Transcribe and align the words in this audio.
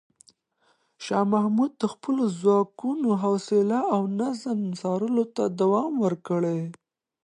شاه 1.05 1.25
محمود 1.33 1.71
د 1.77 1.83
خپلو 1.93 2.23
ځواکونو 2.41 3.07
حوصله 3.23 3.79
او 3.93 4.01
نظم 4.21 4.59
څارلو 4.79 5.23
ته 5.35 5.43
دوام 5.59 5.93
ورکړ. 6.05 6.41